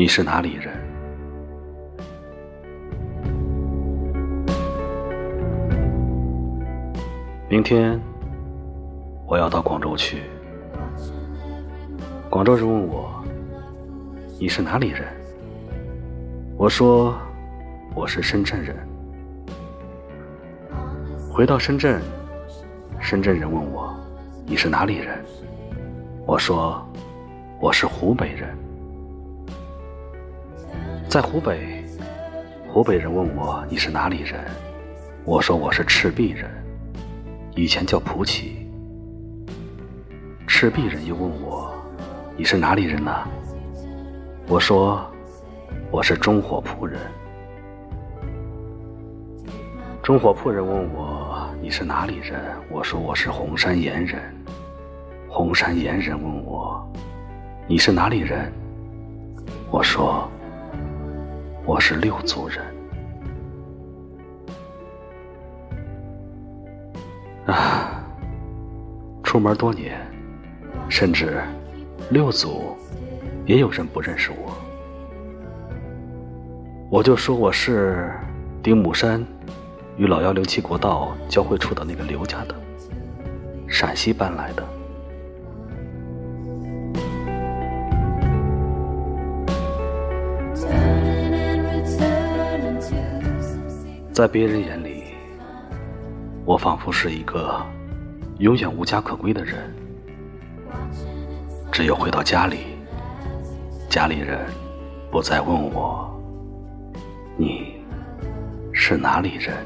[0.00, 0.72] 你是哪里人？
[7.50, 8.00] 明天
[9.26, 10.22] 我要到广州去。
[12.30, 13.22] 广州人问我
[14.40, 15.02] ：“你是哪里人？”
[16.56, 17.14] 我说
[17.94, 18.74] ：“我是深圳人。”
[21.30, 22.00] 回到深圳，
[22.98, 23.94] 深圳人问我
[24.48, 25.22] ：“你是哪里人？”
[26.24, 26.82] 我说
[27.60, 28.56] ：“我是湖北人。”
[31.10, 31.84] 在湖北，
[32.68, 34.44] 湖北人问我：“你是哪里人？”
[35.26, 36.48] 我说：“我是赤壁人，
[37.56, 38.70] 以前叫蒲起。”
[40.46, 41.74] 赤壁人又问我
[42.38, 43.12] ：“你是哪里人呢？”
[44.46, 45.04] 我说
[45.90, 47.00] ：“我是中火铺人。”
[50.04, 54.22] 中火铺人问我：“你是哪里人？”我说：“我是红山岩人。”
[55.28, 56.88] 红山岩人问我
[57.66, 58.48] ：“你是哪里人？”
[59.72, 60.30] 我说
[61.70, 62.58] ：“我是六族人。”
[67.46, 68.02] 啊，
[69.22, 69.96] 出门多年，
[70.88, 71.40] 甚至
[72.10, 72.76] 六族
[73.46, 74.52] 也有人不认识我，
[76.90, 78.10] 我就说我是
[78.60, 79.24] 丁母山
[79.96, 82.54] 与老幺零七国道交汇处的那个刘家的，
[83.68, 84.79] 陕西搬来的。
[94.20, 95.04] 在别人眼里，
[96.44, 97.58] 我仿佛是一个
[98.38, 99.74] 永远无家可归的人。
[101.72, 102.58] 只有回到家里，
[103.88, 104.40] 家里人
[105.10, 106.06] 不再问我
[107.38, 107.82] ：“你
[108.74, 109.56] 是哪里人？”